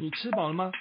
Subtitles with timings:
[0.00, 0.72] 你吃饱了吗？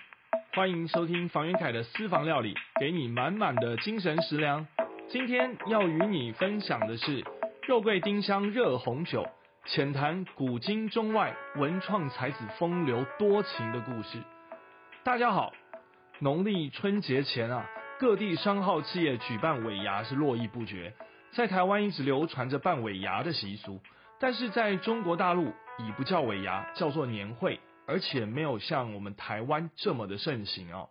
[0.53, 4.65] 欢迎收听房元凯的私房料理，给你满满的精神食粮。
[5.09, 7.25] 今天要与你分享的是
[7.67, 9.27] 肉桂丁香热红酒，
[9.65, 14.23] 浅谈古今中外文创才子风流多情的故事。
[15.03, 15.51] 大家好，
[16.19, 17.65] 农历春节前啊，
[17.99, 20.93] 各地商号企业举办尾牙是络绎不绝，
[21.33, 23.81] 在台湾一直流传着办尾牙的习俗，
[24.17, 27.59] 但是在中国大陆已不叫尾牙，叫做年会。
[27.89, 30.89] 而且没有像我们台湾这么的盛行哦。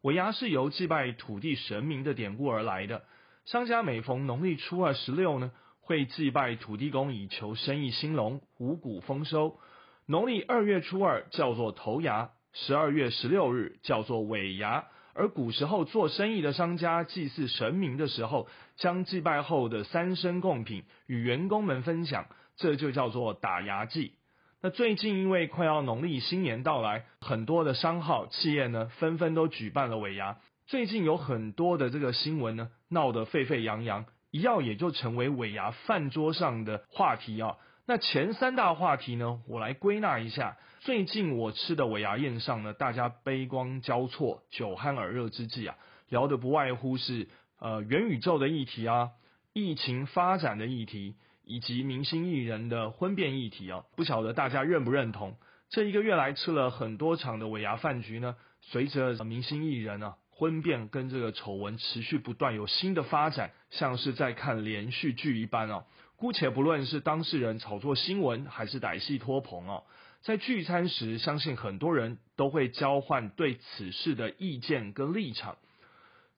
[0.00, 3.02] 尾牙是由祭拜土地神明的典故而来的。
[3.44, 9.58] 商家每逢农历初二十六呢，会祭拜土地公以求生意兴隆、五谷丰收。
[10.06, 14.86] 农历二月初二叫做头牙，十二月十六日叫做尾牙。
[15.12, 22.24] 而古时候做生意的商家祭祀神明的时候，将祭拜后的三牲贡品与员工们分享，
[22.56, 24.14] 这就叫做打牙祭。
[24.62, 30.36] 那最近因为快要农历新年到来，很多的商号企业呢纷纷都举办了尾牙。
[30.66, 37.56] 最近有很多的这个新闻呢闹得沸沸扬扬，一要也就成为尾牙饭桌上的话题啊。
[37.86, 40.58] 那前三大话题呢，我来归纳一下。
[40.80, 45.74] 最近我吃的尾牙宴上呢，大家杯光交错、酒酣耳热之际啊，
[46.10, 47.28] 聊的不外乎是
[47.60, 49.12] 呃元宇宙的议题啊，
[49.54, 51.16] 疫情发展的议题。
[51.50, 55.34] 以及明星艺人的婚变议题啊，不晓得大家认不认同？
[55.68, 65.86] 这一个月来吃了很多场的尾牙饭局呢，随着明星艺人啊婚变跟这个丑闻持续不断有新的发展，像是在看连续剧一般哦。
[66.14, 69.82] 姑且不论是当事人炒作新闻，还是歹戏托棚哦，
[70.20, 75.56] 在聚餐时，相信很多人都会交换对此事的意见跟立场。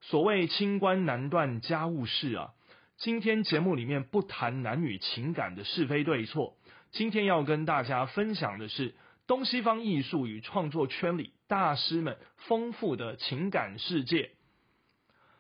[0.01, 2.55] 所谓清官难断家务事啊。
[2.99, 6.57] 今天节目里面不谈男女情感的是非对错，
[6.93, 8.95] 今天要跟大家分享的是
[9.27, 14.31] 东西方艺术与创作圈里大师们丰富的情感世界。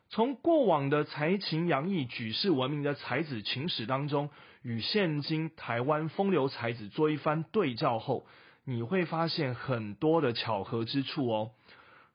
[0.08, 4.28] 从过往的才情洋溢、举世闻名的才子情史当中，
[4.62, 8.26] 与现今台湾风流才子做一番对照后，
[8.64, 11.52] 你会发现很多的巧合之处哦。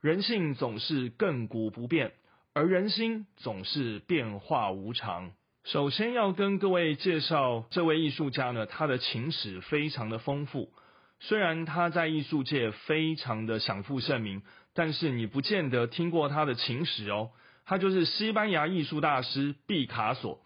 [0.01, 2.11] 人性总是亘古不变。
[2.57, 5.29] 而人心总是变化无常。
[5.63, 10.71] 首先要跟各位介绍这位艺术家呢，他的情史非常的丰富。
[11.19, 14.41] 虽然他在艺术界非常的享负盛名，
[14.73, 17.29] 但是你不见得听过他的情史哦。
[17.63, 20.39] 他就是西班牙艺术大师毕卡索。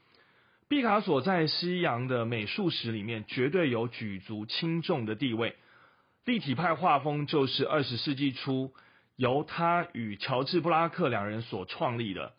[0.68, 5.56] 毕卡索在西洋的美术史里面绝对有举足轻重的地位。
[6.26, 8.74] 立体派画风就是二十世纪初。
[9.16, 12.34] 由他与乔治布拉克两人所创立的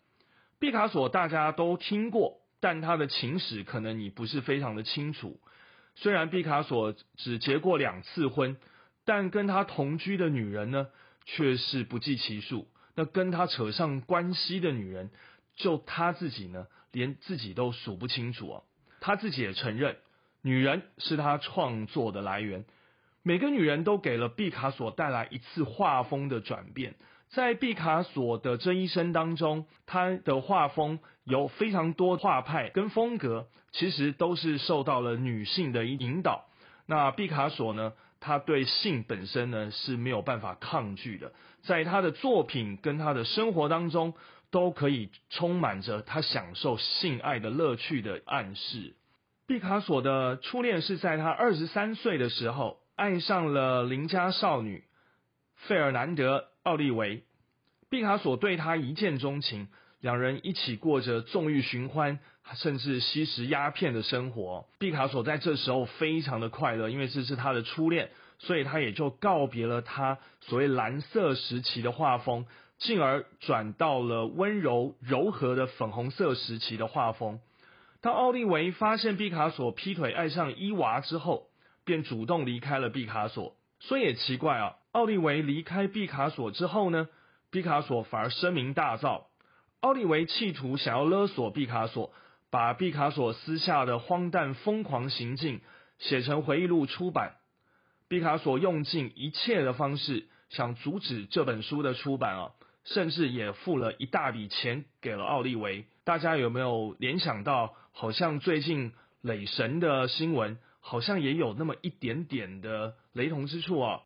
[0.59, 5.39] 毕卡索，大家都听过，但他的情史可能你不是非常的清楚。
[5.95, 8.57] 虽然毕卡索只结过两次婚，
[9.05, 10.87] 但跟他同居的女人呢，
[11.25, 12.67] 却是不计其数。
[12.95, 15.09] 那跟他扯上关系的女人，
[15.55, 18.63] 就他自己呢，连自己都数不清楚啊。
[19.01, 19.97] 他自己也承认，
[20.41, 22.65] 女人是他创作的来源。
[23.25, 26.95] 每个女人都给了毕卡索带来一次画风的转变。
[27.29, 36.45] 在毕卡索的这一生当中，他的画风有非常多画派跟风格，其实都是受到了女性的引导。
[36.85, 41.31] 那毕卡索呢，他对性本身呢是没有办法抗拒的，
[41.63, 44.13] 在他的作品跟他的生活当中，
[44.51, 48.95] 都可以充满着他享受性爱的乐趣的暗示。
[49.47, 52.82] 毕卡索的初恋是在他二十三岁的时候。
[52.95, 54.83] 爱上了邻家少女
[55.55, 57.23] 费尔南德·奥利维，
[57.89, 59.67] 毕卡索对他一见钟情，
[59.99, 62.19] 两人一起过着纵欲寻欢，
[62.55, 64.67] 甚至吸食鸦片的生活。
[64.77, 72.45] 毕卡索在这时候非常的快乐，因为这是他的初恋，所以他也就告别了他所谓蓝色时期的画风，
[72.77, 77.39] 进而转到了温柔柔和的粉红色时期的画风。
[78.01, 81.47] 当奥利维发现毕卡索劈腿爱上伊娃之后，
[81.85, 83.55] 便主动离开了毕卡索。
[83.79, 87.09] 说也奇怪啊，奥利维离开毕卡索之后呢，
[87.51, 89.23] 毕卡索反而声名大噪。
[89.81, 92.13] 奥利维企图想要勒索毕卡索，
[92.49, 95.59] 把毕卡索私下的荒诞疯狂行径
[95.99, 97.35] 写成回忆录出版。
[98.07, 102.51] 毕卡索用尽一切的方式想阻止这本书的出版啊，
[102.85, 105.85] 甚至也付了一大笔钱给了奥利维。
[106.05, 110.57] 大家有没有联想到，好像最近雷神的新闻？
[110.85, 114.01] 好像也有那么一点点的雷同之处啊。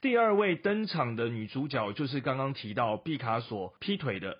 [0.00, 4.38] 第二位登场的女主角就是刚刚提到毕卡索劈腿的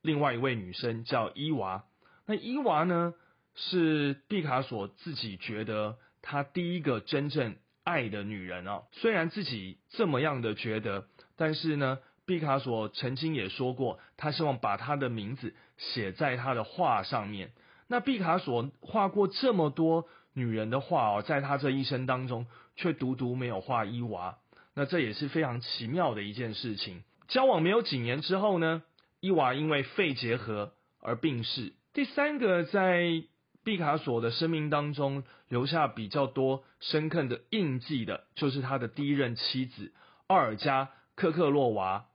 [0.00, 1.84] 另外一位女生，叫伊娃。
[2.26, 3.14] 那伊娃呢，
[3.54, 8.84] 是毕卡索自己觉得他第一个真正爱的女人哦。
[8.92, 17.52] 虽然自己这么样的觉得，但是呢，毕卡索曾经也说过，他希望把他的名字写在他的画上面。
[17.88, 22.46] 那毕卡索画过这么多女人的画哦，在他这一生当中，
[22.76, 24.36] 却独独没有画伊娃。
[24.74, 27.04] 那这也是非常奇妙的一件事情。
[27.28, 28.82] 交往没有几年之后呢，
[29.20, 31.72] 伊娃因为肺结核而病逝。
[31.92, 33.22] 第三个在
[33.62, 39.92] 毕卡索的生命当中留下比较多深刻的印记的，就是他的第一任妻子
[40.26, 42.06] 奥尔加·科克洛娃。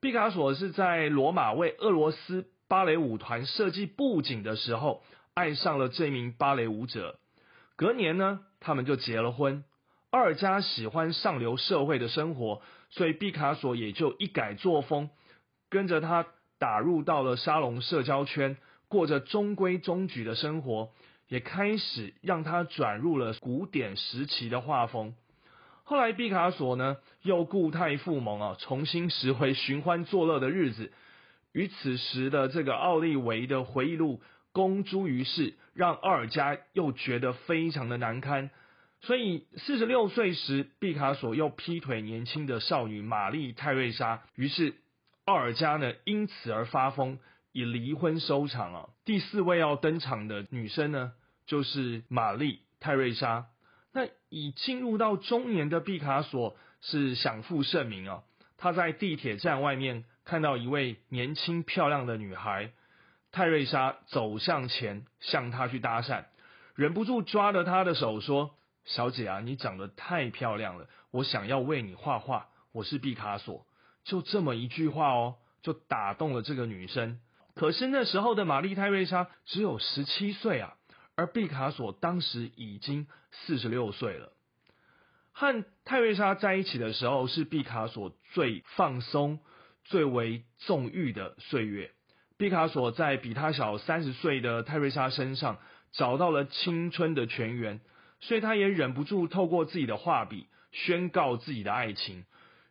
[0.00, 5.04] 毕卡索是在罗马为俄罗斯芭蕾舞团设计布景的时候，
[5.34, 7.18] 爱上了这名芭蕾舞者。
[7.82, 9.64] 隔年呢，他们就结了婚。
[10.12, 15.10] 二家喜欢上流社会的生活，所以毕卡索也就一改作风，
[15.68, 16.24] 跟着他
[16.60, 18.56] 打入到了沙龙社交圈，
[18.86, 20.90] 过着中规中矩的生活，
[21.26, 25.16] 也开始让他转入了古典时期的画风。
[25.82, 30.92] 后来毕卡索呢，又故态复萌啊，重新拾回寻欢作乐的日子，
[31.50, 34.20] 与此时的这个奥利维的回忆录
[34.52, 38.50] 公诸于世，让奥尔加又觉得非常的难堪。
[39.00, 44.22] 所以，四十六岁时，毕卡索又劈腿年轻的少女玛丽泰瑞莎。
[44.36, 44.74] 于是，
[45.24, 47.18] 奥尔加呢因此而发疯，
[47.50, 48.88] 以离婚收场啊。
[49.04, 51.12] 第四位要登场的女生呢，
[51.46, 53.46] 就是玛丽泰瑞莎。
[53.92, 58.22] 那已进入到中年的毕卡索是享负盛名啊。
[58.56, 62.70] 他在地铁站外面看到一位年轻漂亮的女孩，
[63.32, 66.26] 泰瑞莎走向前向他去搭讪，
[66.74, 68.54] 忍不住抓着她的手说。
[68.84, 72.48] 小姐啊，你长得太漂亮了，我想要为你画画。
[72.72, 73.64] 我是毕卡索，
[74.02, 77.20] 就这么一句话哦，就打动了这个女生。
[77.54, 80.74] 可是那时候的玛丽泰瑞莎只有十七岁啊，
[81.14, 84.32] 而毕卡索当时已经四十六岁了。
[85.30, 89.38] 和泰瑞莎在一起的时候，是毕卡索最放松、
[89.84, 91.92] 最为纵欲的岁月。
[92.42, 95.58] 毕卡索在比他小三十岁的泰瑞莎身上
[95.92, 97.78] 找到了青春的泉源。
[98.18, 102.24] 所以他也忍不住透过自己的画笔宣告自己的爱情。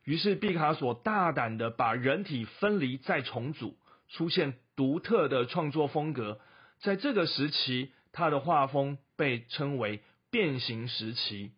[0.03, 3.77] 于是毕卡索大胆的把人体分离再重组，
[4.09, 6.41] 出现独特的创作风格。
[6.81, 11.53] 在这个时期，他的画风被称为变形时期。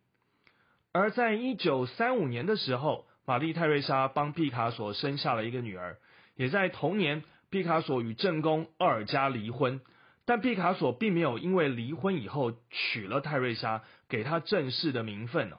[0.91, 5.97] 而在一九三五年的时候，玛丽泰瑞莎帮毕卡索生下了一个女儿。
[6.35, 9.79] 也在同年，毕卡索与正宫奥尔加离婚。
[10.25, 15.57] 但毕卡索并没有因为离婚以后娶了泰瑞莎，给他正式的名分呢。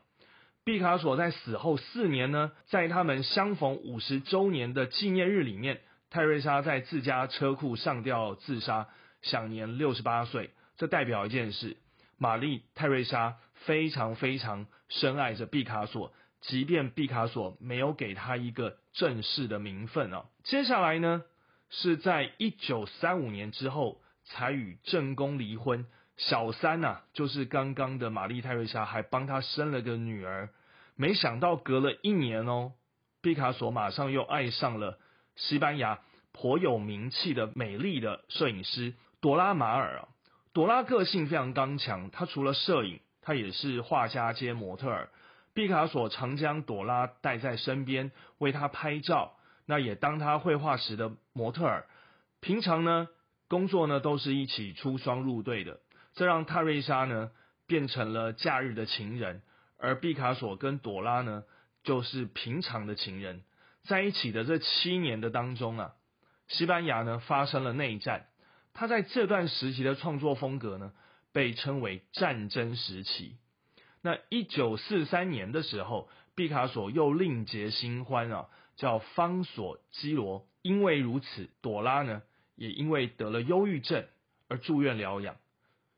[0.65, 8.89] 毕卡索在死后四年呢，在他们相逢五十周年的纪念日里面，泰瑞莎在自家车库上吊自杀，
[9.23, 10.51] 享年六十八岁。
[10.77, 11.77] 这代表一件事：
[12.19, 20.25] 玛丽泰瑞莎非常非常深爱着毕卡索，即便毕卡索没有给他一个正式的名分啊。
[20.43, 21.23] 接下来呢，
[21.83, 24.01] 是在一九三五年之后。
[24.27, 25.85] 才与正宫离婚，
[26.17, 30.49] 小三呐，就是刚刚的玛丽泰瑞莎，还帮他生了个女儿。
[30.97, 32.73] 没想到隔了一年哦，
[33.21, 34.99] 毕卡索马上又爱上了
[35.37, 36.01] 西班牙
[36.33, 40.09] 颇有名气的美丽的摄影师朵拉马尔啊。
[40.55, 45.11] 朵拉个性非常刚强，她除了摄影，她也是画家兼模特儿。
[45.53, 51.87] 毕卡索常将朵拉带在身边，为她拍照，那也当他绘画时的模特儿。
[52.41, 53.09] 平常呢？
[53.47, 55.79] 工作呢都是一起出双入对的，
[56.15, 57.31] 这让泰瑞莎呢
[57.67, 59.43] 变成了假日的情人，
[59.79, 61.45] 而毕卡索跟朵拉呢
[61.85, 63.43] 就是平常的情人。
[63.85, 65.93] 在一起的这七年的当中啊，
[66.49, 68.27] 西班牙呢发生了内战，
[68.73, 70.93] 他在这段时期的创作风格呢
[71.33, 73.37] 被称为战争时期。
[74.01, 80.47] 那一九四三年的时候，毕卡索又另结新欢啊，叫方索基罗。
[80.63, 82.23] 因为如此，朵拉呢。
[82.57, 84.07] 也因为得了忧郁症
[84.47, 85.35] 而住院疗养，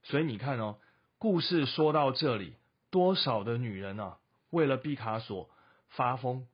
[0.04, 0.78] 所以你看哦，
[1.18, 2.54] 故事说到这里，
[2.90, 4.16] 多少的女人啊，
[4.48, 5.50] 为了毕卡索
[5.90, 6.46] 发疯，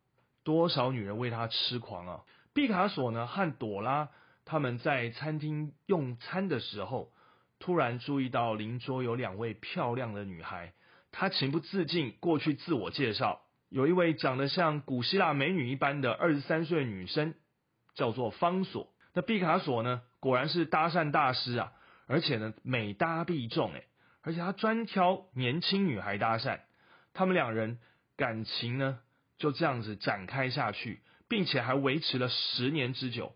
[0.42, 2.24] 多少女人为他痴狂啊！
[2.52, 4.08] 毕卡索呢和朵拉
[4.44, 7.12] 他们在餐厅用餐的时候，
[7.60, 10.72] 突然注意到邻桌有两位漂亮的女孩，
[11.12, 13.40] 他情不自禁过去自我介绍，
[13.72, 17.32] 有一位长得像古希腊美女一般的二十三岁女生，
[17.94, 18.92] 叫做方索。
[19.14, 20.02] 那毕卡索呢？
[20.20, 21.72] 果然是搭讪大师啊！
[22.06, 23.86] 而且呢，美搭必中诶，
[24.20, 26.60] 而且他专挑年轻女孩搭讪。
[27.14, 27.78] 他们两人
[28.14, 28.98] 感情呢
[29.38, 31.00] 就这样子展开下去，
[31.30, 33.34] 并且还维持了十年之久。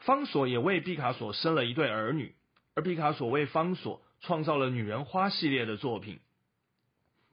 [0.00, 2.34] 方索也为毕卡索生了一对儿女，
[2.74, 6.20] 而毕卡索为方索创造了女人花系列的作品。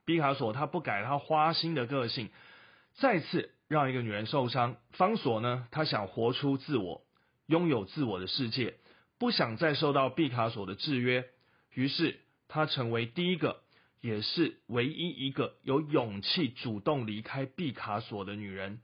[0.07, 2.29] 毕卡索他不改他花心的个性，
[2.93, 4.77] 再次让一个女人受伤。
[4.93, 7.01] 方索呢，他想活出自我，
[7.47, 8.75] 拥有自我的世界，
[9.19, 11.25] 不想再受到毕卡索的制约。
[11.73, 13.59] 于是，他成为第一个，
[13.99, 18.79] 也是唯一一个有勇气主动离开毕卡索的女人。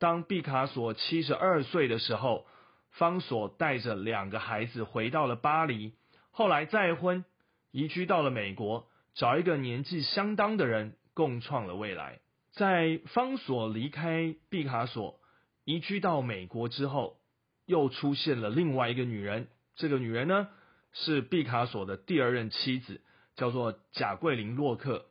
[0.00, 2.44] 当毕卡索七十二岁的时候，
[2.90, 5.92] 方索带着两个孩子回到了巴黎，
[6.32, 7.24] 后来再婚，
[7.70, 12.20] 移居到了美国，找一个年纪相当的人共创了未来。
[12.52, 15.18] 在方索离开毕卡索，
[15.64, 17.18] 移居到美国之后，
[17.64, 19.48] 又出现了另外一个女人。
[19.74, 20.48] 这个女人呢，
[20.92, 23.00] 是毕卡索的第二任妻子，
[23.34, 25.06] 叫做贾桂林·洛克。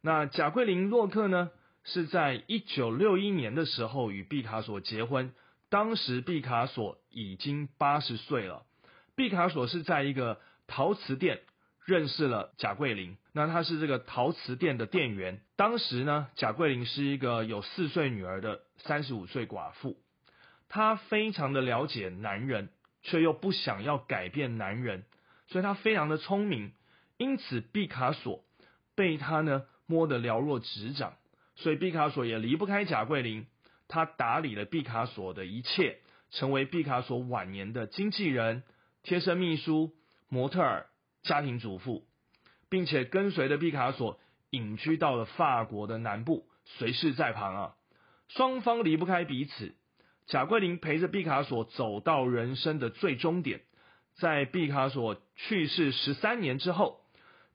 [0.00, 1.50] 那贾桂林·洛克呢？
[1.86, 5.34] 是在一九六一年的时候与毕卡索结婚，
[5.68, 8.64] 当时毕卡索已经八十岁了。
[9.14, 11.42] 毕卡索是在一个陶瓷店
[11.84, 15.40] 认识了贾桂林，那他是这个陶瓷店的店员。
[15.56, 19.96] 当时呢，贾桂林是一个有四岁女儿的三十五岁寡妇，
[20.68, 22.70] 她非常的了解男人，
[23.02, 25.04] 却又不想要改变男人，
[25.48, 26.72] 所以她非常的聪明，
[27.18, 28.44] 因此毕卡索
[28.94, 31.14] 被她呢摸得了若指掌。
[31.56, 33.46] 所以毕卡索也离不开贾桂林，
[33.86, 35.98] 他打理了毕卡索的一切，
[36.30, 38.64] 成为毕卡索晚年的经纪人、
[39.02, 39.92] 贴身秘书、
[40.28, 40.86] 模特儿、
[41.24, 42.06] 家庭主妇，
[42.70, 47.74] 并且跟随着毕卡索隐居到了法国的南部，随侍在旁啊。
[48.28, 49.74] 双方离不开彼此，
[50.26, 53.62] 贾桂林陪着毕卡索走到人生的最终点，
[54.14, 57.00] 在毕卡索去世十三年之后，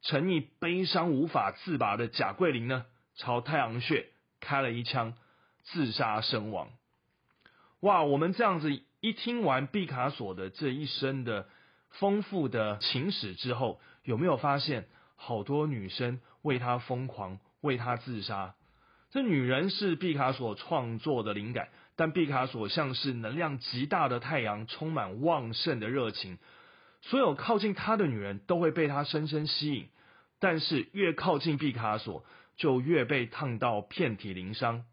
[0.01, 2.85] 沉溺悲伤无法自拔的贾桂林呢？
[3.15, 4.07] 朝太阳穴
[4.39, 5.13] 开了一枪，
[5.63, 6.69] 自杀身亡。
[7.81, 8.03] 哇！
[8.03, 11.47] 我们这样子一听完毕卡索的这一生的
[11.91, 18.55] 丰富的情史之后，有没有发现好多女生为他疯狂，为他自杀？
[19.11, 26.37] 这女人是毕卡索创作的灵感，但毕卡索像是能量极大的太阳，充满旺盛的热情。
[27.01, 29.89] 所有靠近他的女人都会被他深深吸引，
[30.39, 32.25] 但是越靠近毕卡索。
[32.59, 34.83] 就越被烫到遍体鳞伤。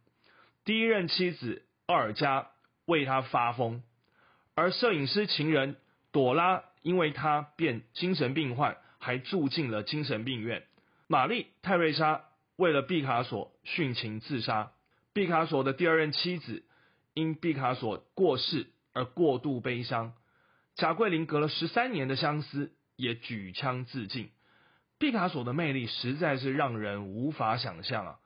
[0.64, 2.46] 第一任妻子奥尔加
[2.84, 3.82] 为他发疯，
[4.54, 5.76] 而摄影师情人
[6.12, 10.62] 朵拉因为他变精神病患，还住进了精神病院。
[11.08, 12.22] 玛丽泰瑞莎
[12.54, 14.70] 为了毕卡索殉情自杀。
[15.12, 16.62] 毕卡索的第二任妻子
[17.12, 20.12] 因毕卡索过世而过度悲伤。
[20.76, 24.30] 贾桂林隔了十三年的相思，也举枪自尽。
[25.00, 28.18] 毕卡索的魅力实在是让人无法想象啊！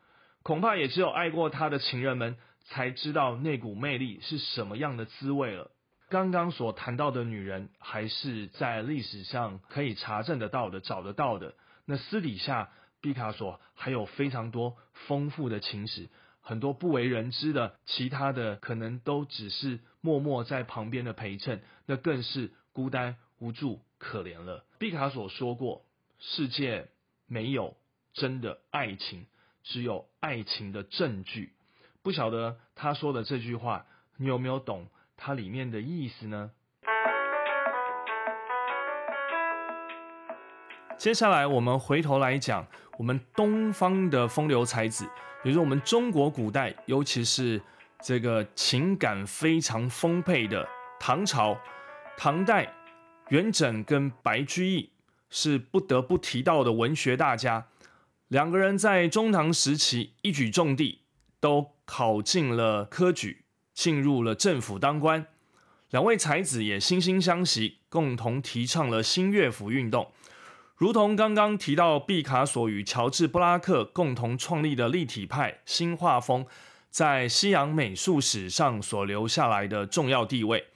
[0.43, 2.37] 恐怕也只有爱过他的情人们
[2.67, 5.71] 才知道那股魅力是什么样的滋味了。
[6.11, 11.55] 刚刚所谈到的女人，还是在历史上可以查证得到的、找得到的。
[11.87, 14.77] 那私底下，毕卡索还有非常多
[15.07, 16.09] 丰富的情史，
[16.41, 24.65] 很多不为人知的，其他的可能都只是默默在旁边的陪衬，那更是孤单、无助、可怜了。
[24.79, 25.85] 毕卡索说过。
[26.23, 26.89] 世界
[27.27, 27.79] 没有
[28.13, 29.25] 真的爱情，
[29.63, 31.55] 只有爱情的证据。
[32.03, 33.87] 不晓得他说的这句话，
[34.19, 34.87] 你有没有懂
[35.23, 36.51] 它里面的意思呢？
[40.97, 45.05] 接下来我们回头来讲，我们东方的风流才子，
[45.45, 47.61] 也就是我们中国古代，尤其是
[48.03, 50.67] 这个情感非常丰沛的
[50.99, 51.59] 唐朝，
[52.17, 52.73] 唐代
[53.29, 54.91] 元稹跟白居易。
[55.33, 57.69] 是不得不提到的文学大家，
[58.27, 61.03] 两个人在中唐时期一举中地，
[61.39, 65.27] 都考进了科举，进入了政府当官。
[65.91, 70.13] 两位才子也惺惺相惜，共同提倡了新乐府运动。
[70.77, 76.47] 如同刚刚提到毕卡索与乔治布拉克共同创立的立体派新画风，
[76.89, 80.69] 在西洋美术史上所留下来的重要地位。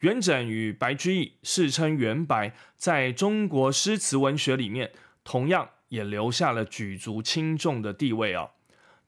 [0.00, 4.90] 元稹与白居易世称元白，在中国诗词文学里面，
[5.22, 8.50] 同样也留下了举足轻重的地位啊。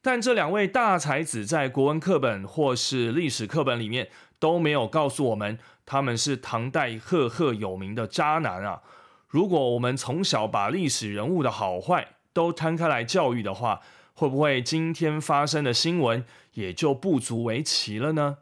[0.01, 8.81] 但这两位大才子在国文课本或是历史课本里面都没有告诉我们，他们是唐代赫赫有名的渣男啊。
[9.27, 13.81] 如果我们从小把历史人物的好坏都摊开来教育的话，
[14.13, 18.37] 会不会今天发生的新闻也就不足为奇了呢？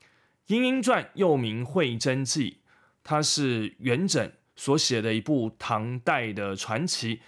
[0.54, 2.50] 《莺莺传》又名《会真记》，
[3.02, 7.16] 它是元稹所写的一部唐代的传奇。《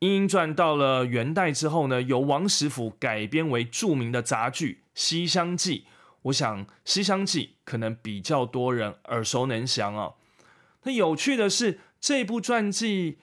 [0.00, 5.80] 莺莺传》到了元代之后呢，由王实甫改编为著名的杂剧《西厢记》。
[6.22, 10.14] 我想，《西厢记》可能比较多人耳熟能详啊。
[10.84, 13.18] 那有趣的是，这部传记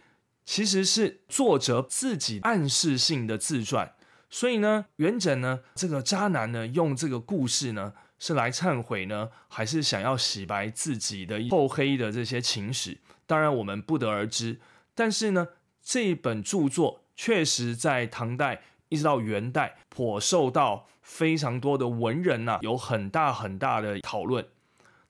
[0.46, 3.94] 其实是作者自己暗示性的自传，
[4.30, 13.00] 所以呢，元稹呢这个渣男呢，用这个故事呢是来忏悔呢，还是想要洗白自己的厚黑的这些情史？
[13.26, 14.60] 当然我们不得而知。
[14.94, 15.48] 但是呢，
[15.88, 24.46] 这一本著作确实在唐代一直到元代，颇受到非常多的文人呐有很大很大的讨论。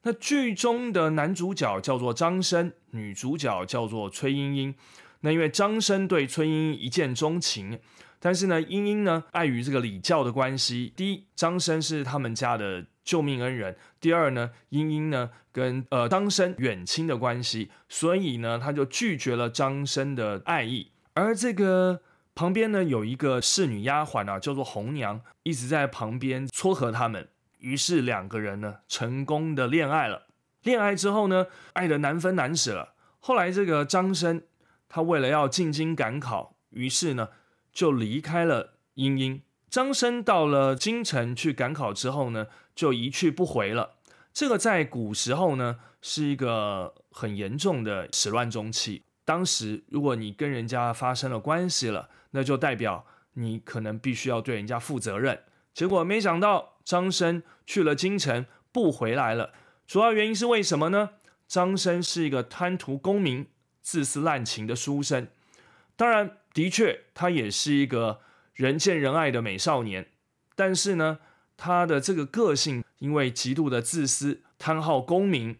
[0.04, 4.76] 那剧中的男主角叫做张生，女主角叫做崔莺莺。
[5.22, 7.80] 那因为张生对崔莺莺一见钟情，
[8.20, 20.92] 但是呢，莺莺呢碍于这个礼教的关系，第一，张生是他们家的救命恩人；第二呢，莺莺呢跟呃张生远亲的关系，所以呢，他就拒绝了张生的爱意。
[21.14, 22.02] 而这个
[22.36, 27.30] 旁边呢有一个侍女丫鬟啊，叫做红娘，一直在旁边撮合他们。
[27.60, 30.28] 于是两个人呢，成功的恋爱了。
[30.64, 32.94] 恋爱之后呢，爱的难分难舍了。
[33.20, 34.44] 后来这个张生，
[34.90, 37.30] 他为了要进京赶考，于是呢，
[37.72, 39.42] 就离开了莺莺。
[39.70, 43.96] 张生到了京城去赶考之后呢，就一去不回了。
[44.34, 49.04] 这个在古时候呢，是一个很严重的始乱终弃。
[49.26, 55.44] 当时如果你跟人家发生了关系了，那就代表你可能必须要对人家负责任。
[55.74, 56.74] 结果没想到。
[56.88, 59.52] 张生去了京城，不回来了。
[59.86, 61.10] 主要原因是为什么呢？
[61.46, 63.48] 张生是一个贪图功名、
[63.82, 65.28] 自私滥情的书生。
[65.98, 68.22] 当然，的确他也是一个
[68.58, 70.10] 人见人爱的美少年。
[70.56, 71.20] 但是呢，
[71.56, 75.58] 他的这个个性因为极度的自私、贪好功名，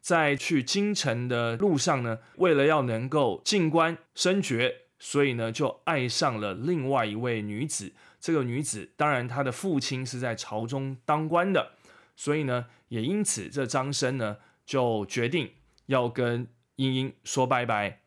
[0.00, 7.92] 在去京城的路上呢，为了要能够进官升爵，所以呢，就爱上了另外一位女子。
[8.20, 11.72] 这个女子，当然她的父亲是在朝中当官的，
[12.14, 15.52] 所以呢，也因此这张生呢就决定
[15.86, 18.00] 要跟英英说拜拜。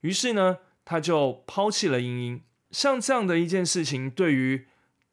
[0.00, 2.42] 于是呢，他就抛弃了英英。
[2.70, 4.66] 像这样的一件事情，对于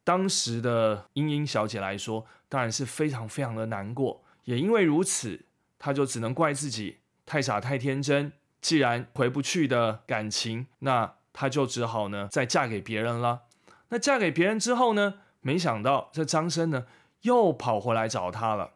[0.04, 4.22] 当时的英英小姐来说，当然是非常非常的难过。
[4.44, 5.44] 也因为如此，
[5.78, 8.32] 她就只能怪自己太傻太天真。
[8.60, 13.42] 既然回不去的感情，那她就只好呢再嫁给别人了。
[13.90, 15.14] 那嫁给别人之后呢？
[15.40, 16.86] 没想到这张生呢
[17.22, 18.72] 又跑回来找她了，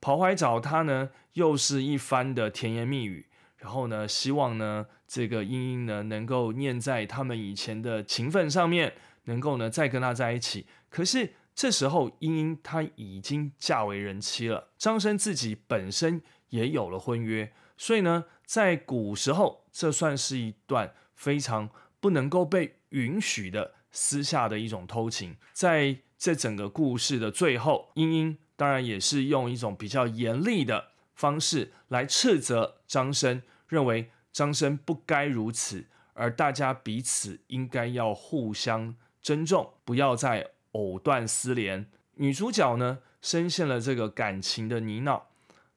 [0.00, 3.26] 跑回来找她呢又是一番的甜言蜜语，
[3.62, 8.92] 然后呢希望呢这个英英呢能够念在他们以前的情分上面，
[9.24, 10.66] 能够呢再跟他在一起。
[10.90, 21.70] 可是这时候英英她已经嫁为人妻了，张生自己本身也有了婚约，所以呢在古时候这算是一段非常
[22.00, 23.74] 不能够被允许的。
[23.94, 33.42] 私下的一种偷情，在这整个故事的最后，英英当然也是用一种比较严厉的方式来斥责张生，
[33.72, 41.90] 认为张生不该如此，而大家彼此应该要互相尊重，不要再藕断丝连。
[42.16, 45.22] 女主角呢，深陷了这个感情的泥淖，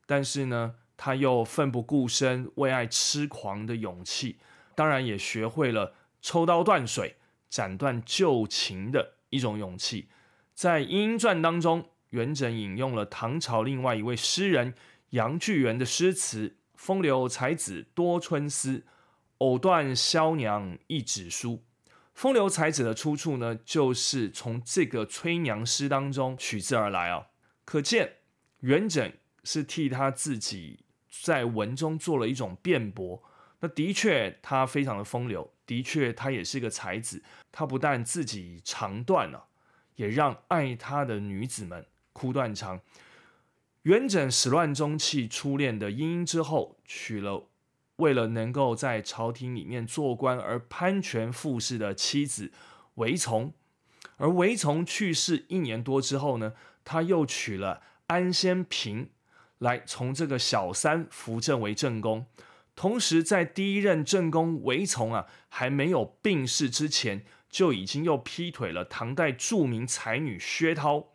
[0.05, 4.37] 但是呢，她又奋不顾身、为爱痴狂的勇气，
[4.75, 7.15] 当然也学会了抽刀断水。
[7.47, 10.09] 斩断旧情的一种勇气，
[10.53, 14.73] 在《莺莺传》当中，元稹引用了唐朝另外一位诗人
[15.11, 18.83] 杨巨源的诗词：“风流才子多春思，
[19.39, 21.63] 藕断销娘一纸书。”
[22.13, 27.29] 风流才子的出处呢，就是从这个催娘诗当中取之而来啊。
[27.65, 28.17] 可见
[28.59, 30.85] 元稹是替他自己
[31.23, 33.23] 在文中做了一种辩驳。
[33.61, 35.51] 那的确，他非常的风流。
[35.65, 37.23] 的确，他也是个才子。
[37.51, 39.45] 他不但自己肠断了，
[39.95, 42.79] 也让爱他的女子们哭断肠。
[43.85, 47.49] 元稹始乱终弃初恋的莺莺之后，娶了
[47.97, 52.51] 为了能够在朝廷里面做官而攀权附势的妻子
[52.95, 53.53] 韦从。
[54.17, 59.09] 而韦从去世一年多之后呢，他又娶了安仙嫔，
[59.59, 62.25] 来从这个小三扶正为正宫。
[62.75, 71.09] 同时，在第一任正宫韦从啊还没有病逝之前，就已经又劈腿了唐代著名才女薛涛，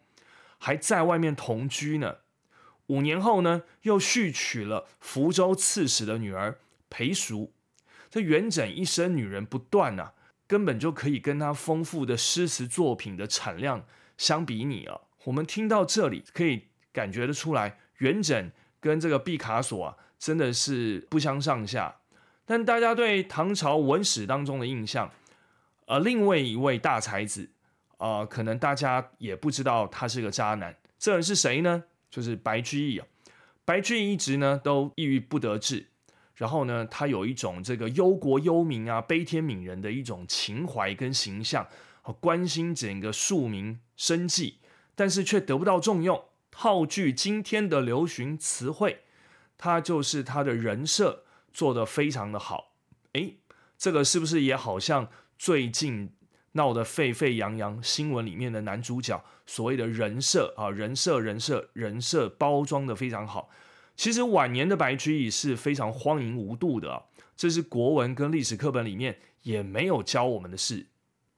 [0.59, 2.18] 还在外面同居呢。
[2.90, 7.53] 五年后呢，又续娶了福州刺史的女儿裴淑。
[8.11, 10.12] 这元稹一生女人不断啊，
[10.48, 13.87] 根本就可以跟他丰富的诗词作品的产量
[14.18, 15.00] 相比拟啊。
[15.22, 18.50] 我们听到这里，可以感觉得出来，元稹
[18.81, 19.96] 跟这个毕卡索啊。
[20.18, 21.96] 真的是不相上下，
[22.44, 25.11] 但大家对唐朝文史当中的印象，
[25.87, 27.48] 呃，另外一位大才子，
[27.96, 30.76] 呃，可能大家也不知道他是个渣男。
[30.98, 31.85] 这人是谁呢？
[32.11, 33.07] 就是白居易啊。
[33.64, 35.87] 白居易一直呢都抑郁不得志，
[36.35, 41.68] 然后呢，他有一种这个忧国忧民啊、悲天悯人的一种情怀跟形象，
[42.18, 44.59] 关心整个庶民生计，
[44.94, 46.25] 但是却得不到重用。
[46.51, 49.03] 套句今天的流行词汇，
[49.57, 52.75] 他就是他的人设做得非常的好。
[53.12, 53.37] 诶，
[53.79, 56.12] 这个是不是也好像最近
[56.53, 60.71] 闹得沸沸扬扬新闻里面的男主角所谓的人设啊？
[60.71, 63.51] 人设、人设、人设包装的非常好。
[63.97, 67.03] 其实晚年的白居易是非常荒淫无度的，啊
[67.37, 70.87] 这是国文跟历史课本里面也没有教我们的事。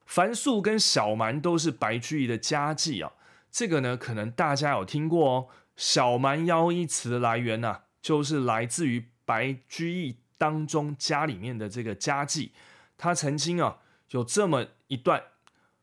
[0.07, 3.13] 樊素跟小蛮都是白居易的家妓啊。
[3.51, 5.49] 这个呢，可能大家有听过哦。
[5.77, 12.51] 小蛮腰一词的来源呢，就是来自于白居易当中家里面的这个家妓。
[12.99, 13.79] 他曾经啊
[14.11, 15.23] 有这么一段：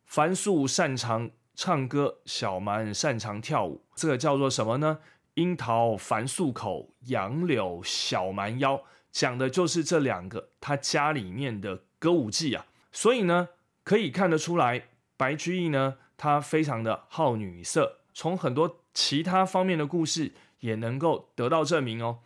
[0.05, 3.83] 樊素擅长唱歌，小蛮擅长跳舞。
[3.95, 4.99] 这个叫做什么呢？
[5.33, 8.83] 樱桃樊素口，杨柳小蛮腰。
[9.11, 12.67] 讲的就是这两个他家里面的歌舞伎啊。
[12.91, 13.49] 所以呢，
[13.83, 15.97] 可以看得出来，白居易呢。
[16.15, 22.19] 他非常的好女色，从很多其他方面的故事也能够得到证明哦。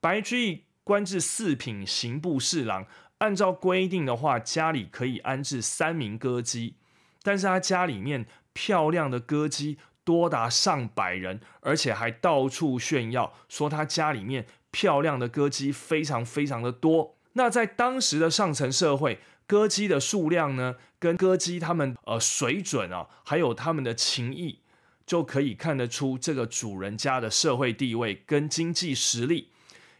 [0.00, 2.86] 白居易官至四品刑部侍郎，
[3.18, 6.76] 按照规定的话，家里可以安置三名歌姬，
[7.22, 17.16] 但是他家里面漂亮的歌姬多达上百人，而且还到处炫耀说他家里面漂亮的歌姬非常非常的多。
[17.32, 19.18] 那在当时的上层社会。
[19.48, 24.58] 歌姬的数量呢，跟歌姬他们呃水准啊，还有他们的情谊，
[25.06, 29.52] 就可以看得出这个主人家的社会地位跟经济实力。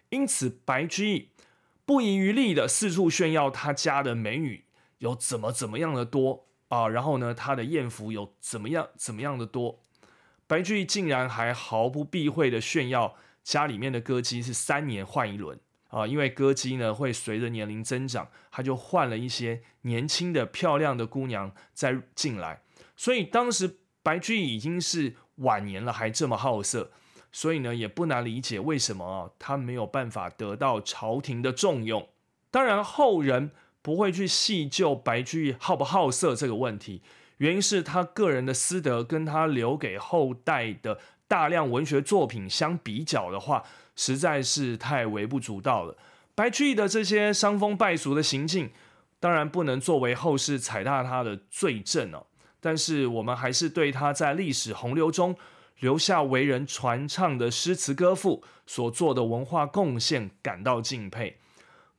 [0.09, 1.29] 因此，白居易
[1.87, 4.65] 不遗余力的四处炫耀他家的美女
[4.99, 9.81] 有怎么怎么样的多啊，然后呢，他的艳福有怎么样怎么样的多。
[10.47, 15.59] 白居易竟然还毫不避讳的炫耀家里面的歌姬是三年换一轮。
[15.89, 22.61] 啊，因为歌姬呢会随着年龄增长，他就换了一些年轻的漂亮的姑娘再进来，
[22.97, 26.91] 所以当时白居易已经是晚年了，还这么好色，
[27.37, 32.09] 所以呢也不难理解为什么啊他没有办法得到朝廷的重用。
[32.51, 33.51] 当然后人
[33.83, 37.03] 不会去细究白居易好不好色这个问题，
[37.37, 43.63] 原因是他个人的私德跟他留给后代的大量文学作品相比较的话。
[43.99, 45.97] 实在是太微不足道了。
[46.35, 48.71] 白居易的这些伤风败俗的行径，
[49.19, 52.27] 当然不能作为后世踩踏他的罪证哦。
[52.61, 55.35] 但是我们还是对他在历史洪流中
[55.79, 61.39] 留下为人传唱的诗词歌赋所做的文化贡献感到敬佩。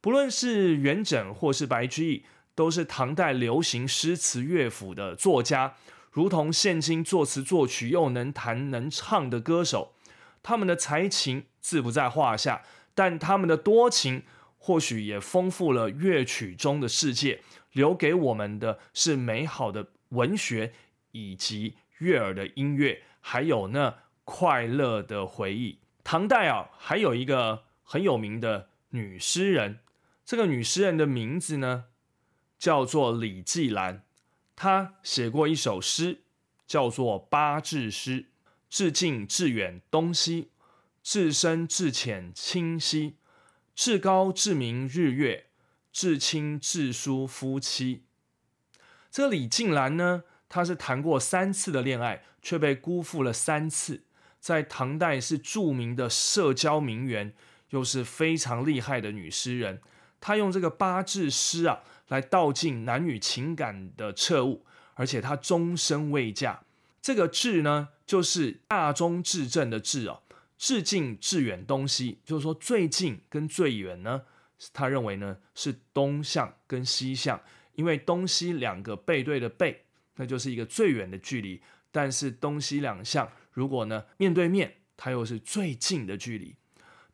[0.02, 2.24] 不论是元稹或是白居易，
[2.56, 5.76] 都是唐代流行诗词乐府的作家，
[6.12, 9.94] 如同现今作词作曲又能弹能唱的歌手。
[10.42, 12.64] 他们的才情自不在话下，
[12.96, 14.24] 但他们的多情
[14.58, 17.42] 或许也丰富了乐曲中的世界，
[17.74, 20.74] 留给我们的是美好的文学
[21.12, 25.80] 以及悦耳的音乐，还有那快乐的回忆。
[26.02, 29.80] 唐代啊，还有一个很有名的女诗人，
[30.24, 31.88] 这个女诗人的名字呢
[32.58, 34.06] 叫做李季兰，
[34.56, 36.22] 她写过一首诗，
[36.66, 38.22] 叫做《八志诗》。
[38.70, 40.52] 至近至远东西，
[41.04, 43.18] 至深至浅清晰，
[43.76, 45.48] 至高至明日月，
[45.92, 48.06] 至亲至疏夫妻。
[49.12, 54.04] 这个李静兰呢，她是谈过三次的恋爱，却被辜负了三次。
[54.40, 57.34] 在唐代是著名的社交名媛，
[57.72, 59.82] 又是非常厉害的女诗人。
[60.20, 66.62] 她用这个八字诗啊，来道尽男女情感的彻悟，而且她终身未嫁。
[67.02, 70.22] 这个至呢，就是大中至正的至哦，
[70.58, 74.24] 至近至远东西，就是说最近跟最远呢，
[74.74, 77.40] 他认为呢是东向跟西向，
[77.76, 79.86] 因为东西两个背对的背，
[80.18, 86.56] 那就是一个最远的距离，但是东西两向如果呢面对面，它又是最近的距离。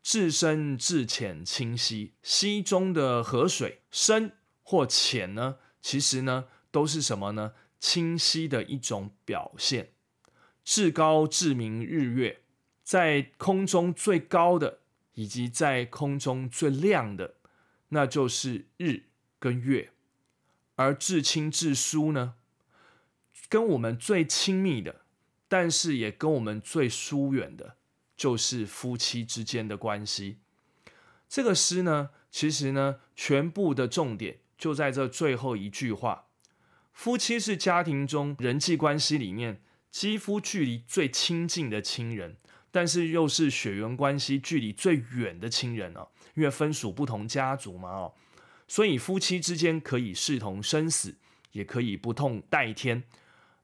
[0.02, 7.52] 至深至浅清晰，溪中的河水深或浅呢，其实呢都是什么呢？
[7.80, 9.92] 清晰的一种表现，
[10.62, 12.40] 至高至明日月，
[12.82, 14.80] 在空中最高的，
[15.14, 17.36] 以及在空中最亮的，
[17.88, 19.04] 那就是日
[19.38, 19.88] 跟月；
[20.76, 22.34] 而至清至疏呢，
[23.48, 25.02] 跟我们最亲密的，
[25.48, 27.76] 但是也跟我们最疏远的，
[28.16, 30.38] 就是夫妻之间的关系。
[31.28, 36.26] 这个诗呢，其实呢，全部的重点就在这最后一句话。
[36.92, 42.36] 夫妻是家庭中人际关系里面肌肤距离最亲近的亲人，
[42.70, 48.14] 但是又是血缘关系距离最远的亲人哦，因为分属不同家族嘛哦，
[48.68, 51.16] 所以夫妻之间可以视同生死，
[51.50, 53.02] 也可以不痛代天。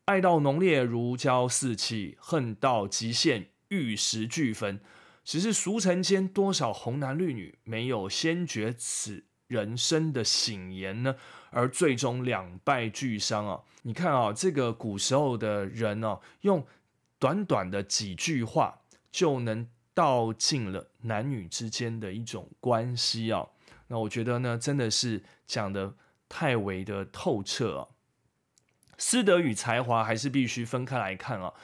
[0.07, 4.81] 爱到浓烈如胶似漆，恨到极限玉石俱焚。
[5.23, 11.15] 只是俗尘间多少红男绿女没有先觉此人生的醒言呢？
[11.51, 13.61] 而最终两败俱伤啊！
[13.83, 16.67] 你看啊，这个古时候的人哦，用
[17.19, 18.81] 短短的几句话
[19.13, 23.47] 就能道尽了男女之间的一种关系啊。
[23.89, 25.95] 那我觉得呢，真的是讲的
[26.29, 27.89] 太为的透彻啊。
[29.01, 31.55] 私德与才华还是必须分开来看啊。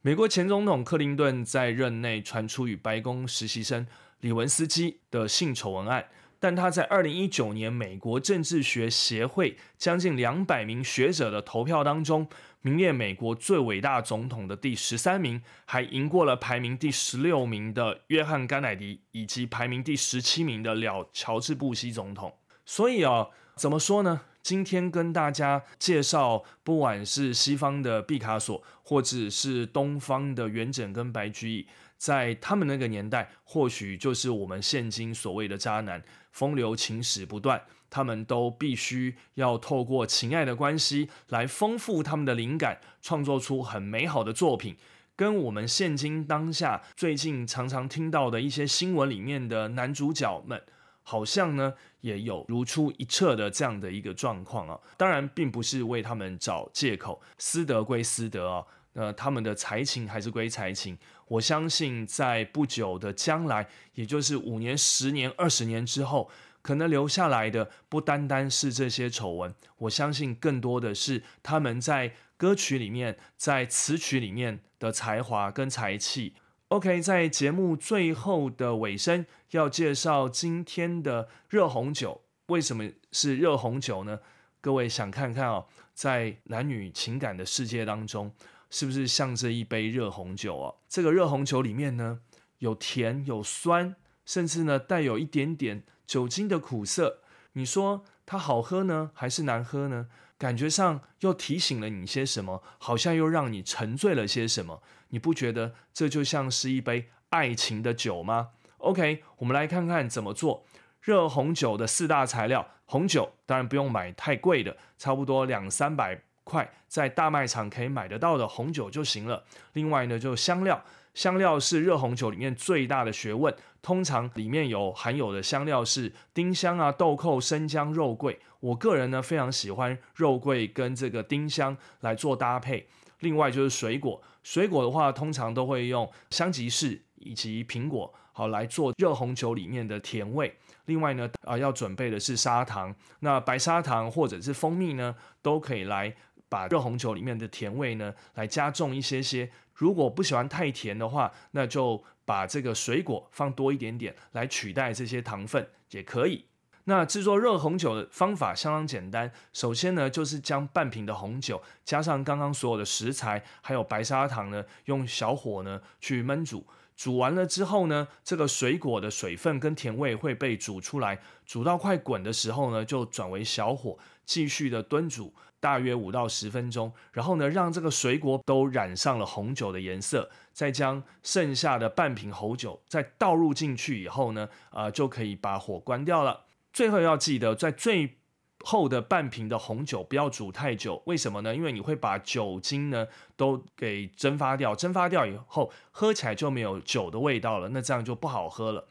[0.00, 3.86] 美国前总统克林顿在任内传出与白宫实习生
[4.20, 12.26] 李文斯基的性丑闻案，但他在二零一九年美国政治学协会将近两百名学者的投票当中，
[12.62, 22.34] 名列美国最伟大总统的第十三名，还赢过了排名第十六名的约翰甘乃迪以及排名第十七名的了乔治布希总统。
[22.64, 24.22] 所以啊，怎么说呢？
[24.42, 31.66] 今天跟大家介绍，不管是西方的毕卡索，或者是东方的元稹跟白居易，
[31.98, 44.76] 在他们那个年代，或许就是我们现今所谓的渣男，风流情史不断，他们都必须要透过情爱的关系来丰富他们的灵感，创作出很美好的作品，
[45.14, 50.62] 跟我们现今当下最近常常听到的一些新闻里面的男主角们。
[51.02, 54.78] 好像呢，也有如出一辙的这样的一个状况啊。
[54.96, 58.64] 当然，并不是为他们找借口，私德归私德啊。
[58.92, 60.98] 那他们的才情还是归才情。
[61.28, 66.28] 我相信，在不久的将来，也就是五年、十年、二十年之后，
[66.60, 69.54] 可能留下来的不单单是这些丑闻。
[69.78, 76.34] 我相信，更多的是他们在歌曲里面、在词曲里面的才华跟才气。
[76.70, 82.22] OK，在节目最后的尾声，要介绍今天的热红酒。
[82.46, 84.20] 为什么是热红酒呢？
[84.60, 88.32] 各位想看看哦，在男女情感的世界当中，
[88.70, 90.76] 是不是像这一杯热红酒哦？
[90.88, 92.20] 这个热红酒里面呢，
[92.58, 97.18] 有甜有酸，甚至呢带有一点点酒精的苦涩。
[97.54, 100.06] 你说它好喝呢，还是难喝呢？
[100.40, 102.62] 感觉上又提醒了你些什么？
[102.78, 104.82] 好像又让你沉醉了些什么？
[105.10, 108.48] 你不觉得这就像是一杯爱情的酒吗
[108.78, 110.64] ？OK，我们来看看怎么做
[111.02, 112.66] 热红酒的四大材料。
[112.86, 119.44] 红酒当然不用买太贵的，差不多两三百块，在大卖场可以买得到的红酒就行了。
[119.74, 120.82] 另外呢，就香料。
[121.14, 128.38] 香料是热红酒里面最大的学问，通常里面有含有的香料是丁香啊、豆蔻、生姜、肉桂。
[128.60, 132.86] 我个人呢非常喜欢肉桂跟这个丁香来做搭配。
[133.20, 140.54] 另外就是水果，水果的话通常都会用香吉士以及苹果好来做热红酒里面的甜味。
[140.86, 146.14] 另外呢啊要准备的是砂糖，那白砂糖或者是蜂蜜呢都可以来
[146.48, 149.50] 把热红酒里面的甜味呢来加重一些些。
[149.80, 156.44] 如果不喜欢太甜的话，那就把这个水果放多一点点来取代这些糖分也可以。
[156.84, 166.66] 那制作热红酒的方法相当简单，首先呢就是将半瓶的红酒加上刚刚所有的食材，还有白砂糖呢，用小火呢去焖煮。
[166.94, 175.32] 煮完了之后呢，这个水果的水分跟甜味会被煮出来，煮到快滚的时候呢，就转为小火继续的炖煮。
[175.60, 186.44] 大约五到十分钟，然后呢，让这个水果都染上了红酒的颜色，再将剩下的半瓶红酒再倒入进去以后呢，啊，就可以把火关掉了。
[186.72, 188.16] 最后要记得，在最
[188.60, 191.54] 后的半瓶的红酒不要煮太久，为什么呢？
[191.54, 198.86] 因为你会把酒精呢都给蒸发掉，蒸发掉以后喝起来就没有酒的味道了，那这样就不好喝了。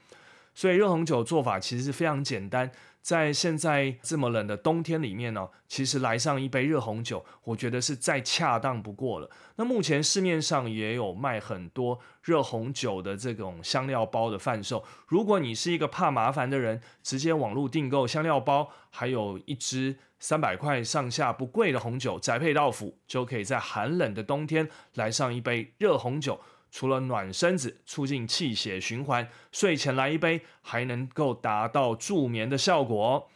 [0.56, 2.70] 所以热红酒做法其实是非常简单。
[3.10, 9.28] 在现在这么冷的冬天里面呢，其实来上一杯热红酒，我觉得是再恰当不过了。
[9.56, 14.84] 那目前市面上也有卖很多热红酒的这种香料包的贩售。
[15.08, 26.40] 如果你是一个怕麻烦的人，直接网络订购香料包，还有一支三百块上下不贵的红酒，宅配到府，就可以在寒冷的冬天来上一杯热红酒。
[26.72, 33.30] 除了暖身子、促进气血循环，睡前来一杯还能够达到助眠的效果。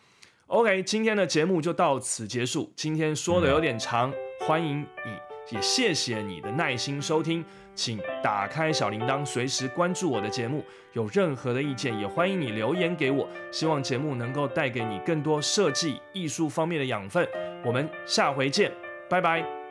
[0.48, 2.72] OK，今天的节目就到此结束。
[2.76, 7.44] 今天说的有点长，欢迎你，也谢谢你的耐心收听。
[7.76, 10.64] 请打开小铃铛，随时关注我的节目。
[10.92, 13.28] 有任何的意见，也欢迎你留言给我。
[13.52, 17.28] 希望节目能够带给你更多设计艺术方面的养分。
[17.66, 18.72] 我们下回见，
[19.10, 19.63] 拜拜。